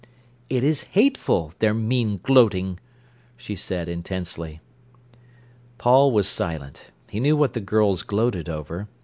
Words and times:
"It 0.49 0.63
is 0.63 0.81
hateful, 0.97 1.53
their 1.59 1.75
mean 1.75 2.19
gloating," 2.23 2.79
she 3.37 3.55
said 3.55 3.87
intensely. 3.87 4.59
Paul 5.77 6.11
was 6.11 6.27
silent. 6.27 6.89
He 7.11 7.19
knew 7.19 7.37
what 7.37 7.53
the 7.53 7.61
girls 7.61 8.01
gloated 8.01 8.49
over. 8.49 8.87